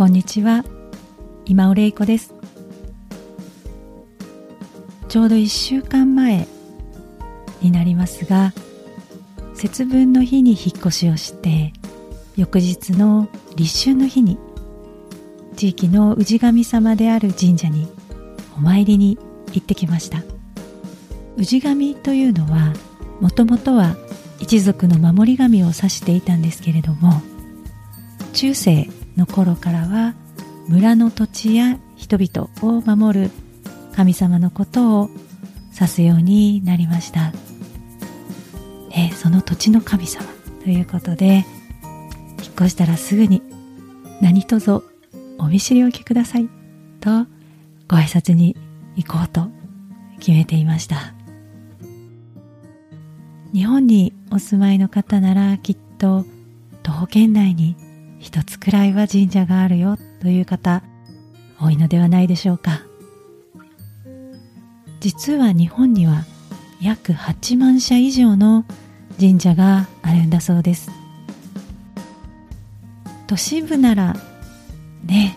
[0.00, 0.64] こんにちは。
[1.44, 2.32] 今尾玲子です。
[5.08, 6.48] ちょうど1週間前
[7.60, 8.54] になりますが
[9.52, 11.74] 節分の日に引っ越しをして
[12.34, 14.38] 翌日の立春の日に
[15.56, 17.86] 地域の氏神様である神社に
[18.56, 19.18] お参りに
[19.52, 20.22] 行ってきました。
[21.36, 22.72] 氏神というのは
[23.20, 23.96] もともとは
[24.38, 27.20] 一族の守り神を指していたんですけれども
[28.32, 30.14] 中世の頃からは
[30.68, 33.30] 村の土地や人々を守る
[33.94, 35.10] 神様のことを
[35.74, 37.32] 指すようになりました、
[38.90, 40.26] ね、その土地の神様
[40.62, 41.44] ということで
[42.42, 43.42] 引っ越したらすぐに
[44.20, 44.82] 何卒
[45.38, 46.48] お見知りおきください
[47.00, 47.26] と
[47.88, 48.56] ご挨拶に
[48.96, 49.48] 行こうと
[50.18, 51.14] 決めていました。
[53.52, 56.24] 日本にお住まいの方ならきっと
[56.82, 57.76] 徒歩圏内に
[58.20, 60.82] 一つくらいは神社があるよという方
[61.58, 62.82] 多いのではないでしょうか。
[65.00, 66.24] 実は日本には
[66.80, 68.64] 約8万社以上の
[69.18, 70.90] 神社があるんだそうです。
[73.26, 74.16] 都市部なら
[75.04, 75.36] ね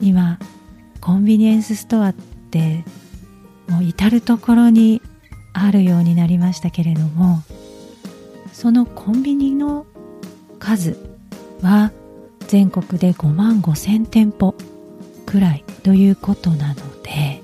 [0.00, 0.38] 今
[1.00, 2.84] コンビニエンスストアって
[3.68, 5.00] もう至る所に
[5.52, 7.42] あるようになりましたけれども
[8.52, 9.86] そのコンビニの
[10.58, 10.98] 数
[11.62, 11.92] は
[12.48, 14.54] 全国で5万5千店舗
[15.26, 17.42] くらいということなので、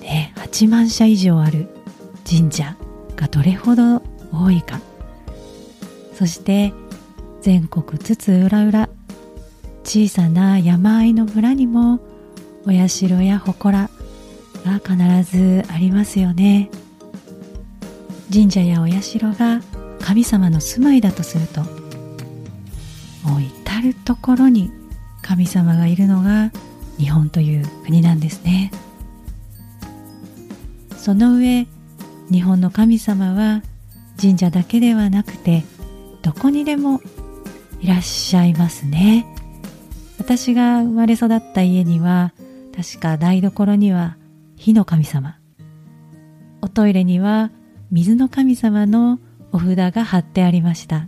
[0.00, 1.68] ね、8万社以上ある
[2.28, 2.76] 神社
[3.16, 4.02] がどれほど
[4.32, 4.80] 多いか。
[6.14, 6.72] そして
[7.42, 8.88] 全国津々浦々
[9.84, 12.00] 小さな山あいの村にも
[12.66, 13.90] お社や祠
[14.64, 16.70] が必ずありますよね。
[18.32, 19.60] 神社やお社が
[20.00, 21.79] 神様の住まいだとすると
[23.80, 24.70] 至る所に
[25.22, 26.52] 神様がいるのが
[26.98, 28.70] 日本という国なんですね。
[30.96, 31.66] その上
[32.30, 33.62] 日本の神様は
[34.20, 35.64] 神社だけではなくて
[36.20, 37.00] どこにでも
[37.80, 39.26] いらっしゃいますね。
[40.18, 42.34] 私が生まれ育った家には
[42.76, 44.18] 確か台所には
[44.56, 45.38] 火の神様。
[46.60, 47.50] おトイレには
[47.90, 49.18] 水の神様の
[49.52, 51.06] お札が貼ってありました。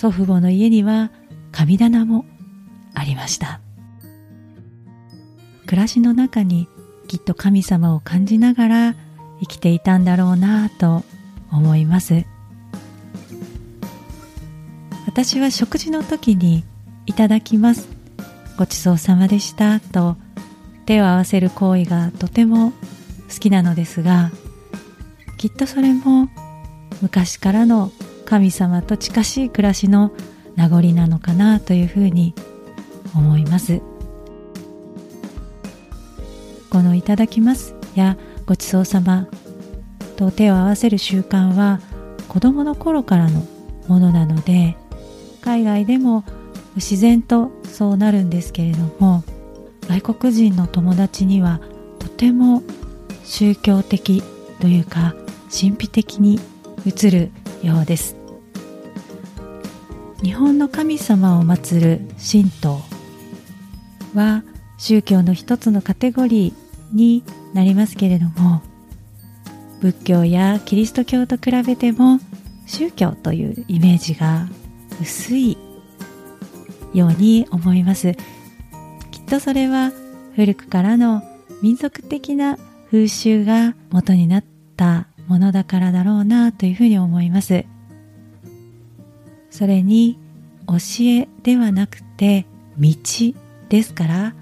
[0.00, 1.10] 祖父母の家には
[1.52, 2.24] 神棚も
[2.94, 3.60] ありました。
[5.66, 6.68] 暮らしの中に
[7.06, 8.94] きっと神様を感じながら
[9.40, 11.04] 生きていたんだろうなと
[11.52, 12.24] 思います。
[15.04, 16.64] 私は食事の時に
[17.04, 17.86] いただきます
[18.56, 20.16] ごちそうさまでしたと
[20.86, 22.72] 手を合わせる行為がとても
[23.28, 24.30] 好きなのですが
[25.36, 26.30] きっとそれも
[27.02, 27.92] 昔からの
[28.30, 30.12] 神様と近しい暮らしの
[30.54, 32.32] 名残なのかなというふうに
[33.12, 33.82] 思います。
[36.70, 39.26] この「いただきます」や「ごちそうさま」
[40.14, 41.80] と手を合わせる習慣は
[42.28, 43.44] 子供の頃からの
[43.88, 44.76] ものなので
[45.40, 46.22] 海外でも
[46.76, 49.24] 自然とそうなるんですけれども
[49.88, 51.60] 外国人の友達には
[51.98, 52.62] とても
[53.24, 54.22] 宗教的
[54.60, 55.16] というか
[55.50, 56.38] 神秘的に
[56.86, 57.32] 映る
[57.64, 58.19] ようです。
[60.22, 62.80] 日本の神様を祀る神道
[64.14, 64.42] は
[64.78, 67.24] 宗教の一つのカテゴリーに
[67.54, 68.62] なりますけれども
[69.80, 72.18] 仏教やキリスト教と比べても
[72.66, 74.46] 宗教というイメージが
[75.00, 75.56] 薄い
[76.92, 78.14] ように思います。
[79.10, 79.92] きっとそれは
[80.36, 81.22] 古くからの
[81.62, 82.58] 民族的な
[82.90, 84.44] 風習が元になっ
[84.76, 87.64] たものだからだろうなというふうに思います。
[89.50, 90.18] それに
[90.66, 92.46] 教えではなくて
[92.78, 92.90] 道
[93.68, 94.34] ですから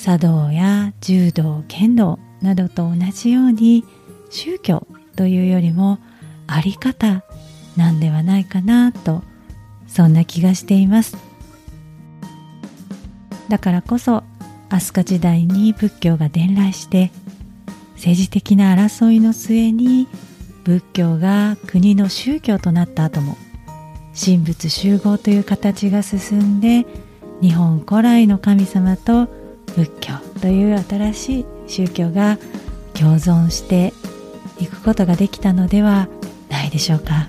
[0.00, 3.84] 茶道や柔道剣道などと同じように
[4.30, 4.86] 宗教
[5.16, 5.98] というよりも
[6.46, 7.22] あり方
[7.76, 9.22] なんではないかなと
[9.86, 11.16] そんな気がしています。
[13.48, 14.24] だからこそ
[14.70, 17.12] 飛鳥時代に仏教が伝来して
[17.96, 20.08] 政治的な争いの末に
[20.64, 23.36] 仏教が国の宗教となった後も
[24.14, 26.86] 神仏集合という形が進んで
[27.40, 29.26] 日本古来の神様と
[29.74, 32.38] 仏教という新しい宗教が
[32.94, 33.92] 共存して
[34.58, 36.08] いくことができたのでは
[36.50, 37.28] ないでしょうか。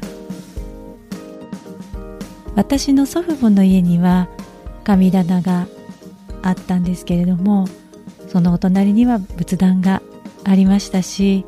[2.55, 4.27] 私の祖父母の家には
[4.83, 5.67] 神棚が
[6.41, 7.67] あったんですけれども
[8.27, 10.01] そのお隣には仏壇が
[10.43, 11.45] ありましたし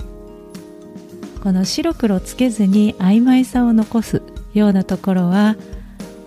[1.43, 4.23] この白黒つけずに曖昧さを残す
[4.56, 5.56] ようなところは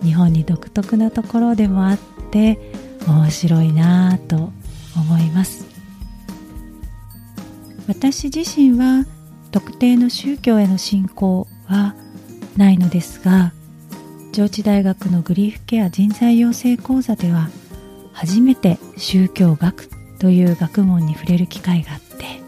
[0.01, 1.99] 日本に独特なところでもあっ
[2.31, 2.57] て
[3.07, 4.51] 面白いなぁと
[4.95, 5.67] 思います。
[7.87, 9.05] 私自身は
[9.51, 11.95] 特定の宗教への信仰は
[12.55, 13.51] ないのですが
[14.31, 17.49] 上智大学のグリーフケア人材養成講座では
[18.13, 19.89] 初めて宗教学
[20.19, 22.41] という学問に触れる機会があって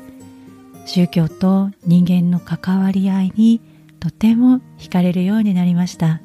[0.85, 3.61] 宗教と人間の関わり合いに
[4.01, 6.21] とても惹かれるようになりました。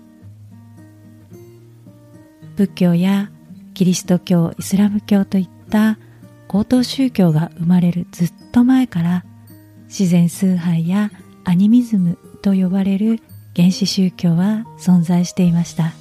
[2.57, 3.31] 仏教や
[3.75, 5.99] キリスト教イスラム教といった
[6.49, 9.27] 高等宗教が生まれるずっと前から
[9.89, 11.11] 自然崇拝や
[11.45, 13.21] アニミズムと呼ばれる
[13.55, 15.93] 原始宗教は存在していました。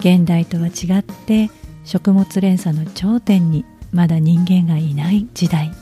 [0.00, 1.50] 現代とは違って
[1.84, 5.72] 食物連鎖の頂点にまだ人間がいない時代。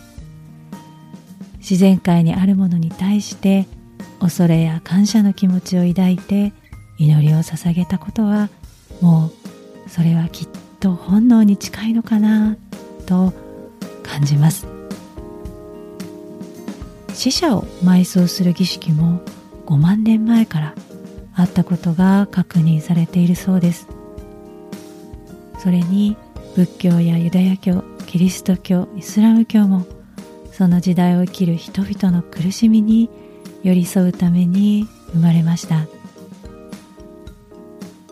[1.69, 3.67] 自然界にあるものに対して
[4.21, 6.53] 恐れや感謝の気持ちを抱いて
[6.99, 8.51] 祈りを捧げたことは
[9.01, 9.33] も
[9.87, 12.59] うそれはきっと本能に近いのかな
[13.07, 13.33] と
[14.03, 14.67] 感じます。
[17.15, 19.23] 死者を埋葬する儀式も
[19.65, 20.75] 5万年前から
[21.35, 23.89] あったことが確認されているそうです。
[25.59, 26.19] それに
[26.57, 29.87] 仏教やユダヤ教キリスト教イスラム教も
[30.57, 33.11] その時代を生きる人々の苦しみに
[33.65, 35.87] 寄り添うために生まれました。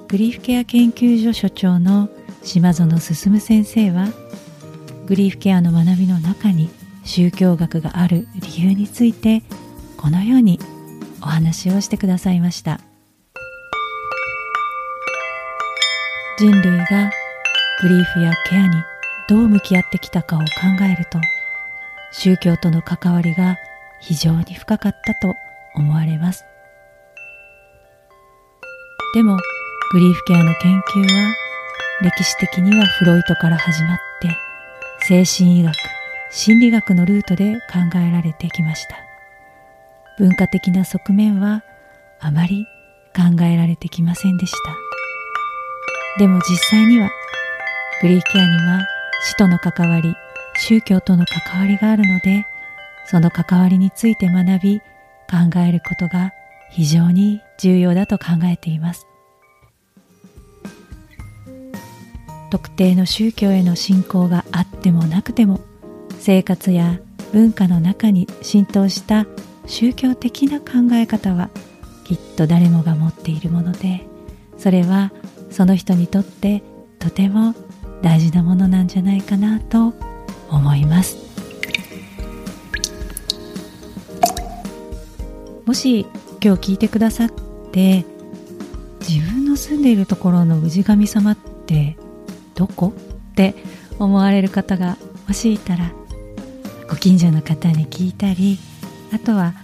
[0.09, 2.09] グリーフケア研究所所長の
[2.43, 4.09] 島園進先生は
[5.07, 6.69] グリーフケアの学びの中に
[7.05, 9.45] 宗教学がある理由について
[9.97, 10.59] このように
[11.23, 12.81] お話をしてくださいました。
[16.39, 17.13] 人類が
[17.83, 18.75] グリーフやケアに
[19.29, 20.45] どう向き合ってきたかを考
[20.83, 21.21] えると
[22.13, 23.57] 宗教との関わりが
[24.01, 25.35] 非常に深かったと
[25.75, 26.45] 思われます。
[29.15, 29.37] でも
[29.93, 31.35] グリーフケアの研究は
[32.03, 34.37] 歴史的にはフロイトから始まって
[35.01, 35.75] 精神医学
[36.31, 38.97] 心理学のルートで考えられてきました。
[40.19, 41.63] 文化的な側面は
[42.21, 42.67] あまり
[43.15, 46.19] 考えられてきませんでした。
[46.19, 47.11] でも実際には
[48.01, 48.87] グリーフケアには
[49.23, 50.15] 死との関わり、
[50.57, 52.47] 宗教との関わりがあるので、
[53.07, 54.81] その関わりについて学び、
[55.33, 56.33] 考えることが
[56.71, 59.07] 非常に重要だと考えています。
[62.51, 65.61] 特定の宗教への信仰があってもなくても、
[66.19, 66.99] 生活や
[67.33, 69.27] 文化の中に浸透した
[69.67, 71.49] 宗教的な考え方は
[72.05, 74.07] きっと誰もが持っているもので、
[74.59, 75.13] それは
[75.51, 76.63] その人にとって
[76.99, 77.55] とても
[78.03, 79.95] 大事なものなんじゃないかなと
[80.53, 81.17] 思います。
[85.67, 86.07] もし
[86.43, 87.31] 今日聞いてくださっ
[87.73, 88.05] て
[89.01, 91.97] 自分の住んでいるところの氏神様って
[92.55, 92.93] どこ
[93.31, 93.55] って
[93.99, 95.93] 思われる方がもしいたら
[96.89, 98.59] ご近所の方に聞いたり
[99.13, 99.55] あとは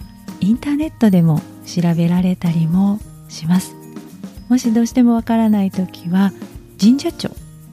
[0.40, 3.74] インターネットでも調べられたりもします。
[4.48, 6.32] もしどうしてもわからない時は
[6.80, 7.30] 神社庁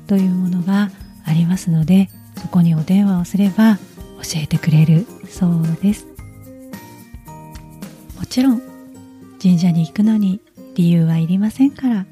[0.08, 0.90] というものが
[1.26, 2.10] ありますので
[2.56, 6.08] こにお電話をすれば教えてくれるそうです。
[8.18, 8.62] もちろん
[9.42, 10.40] 神社に行くのに
[10.76, 12.06] 理由はいりませんから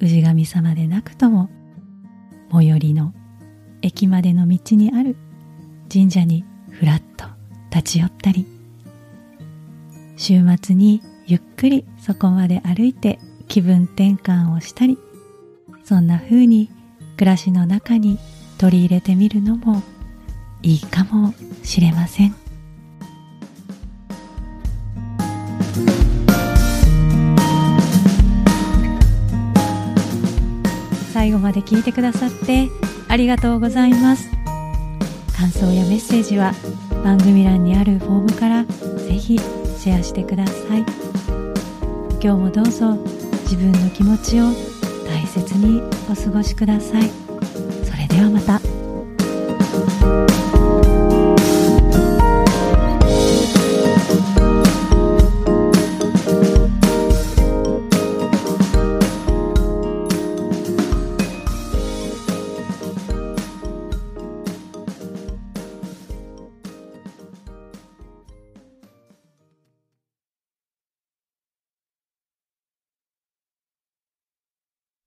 [0.00, 1.50] 氏神様でなくとも
[2.52, 3.12] 最寄りの
[3.82, 5.14] 駅までの道にある
[5.92, 7.26] 神社にふらっと
[7.70, 8.46] 立ち寄ったり
[10.16, 14.98] 週末にゆっくりそこまで歩いて気分転換をしたり
[15.84, 16.70] そんな風に
[17.16, 18.18] 暮らしの中に
[18.58, 19.82] 取り入れてみるのも
[20.62, 22.34] いいかもしれません。
[31.12, 32.68] 最後まで聞いてくださって
[33.08, 34.28] ありがとうございます。
[35.36, 36.52] 感想やメッセージは
[37.02, 40.84] 番組欄にあるフォームからぜひシェアしてください。
[42.22, 42.94] 今日もどうぞ
[43.42, 44.44] 自分の気持ちを
[45.06, 47.23] 大切にお過ごしください。
[48.24, 48.60] ではまた。